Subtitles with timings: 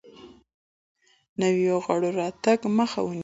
[1.41, 3.19] نویو غړو راتګ مخه ونیسي.